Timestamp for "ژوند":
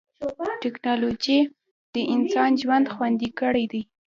2.61-2.85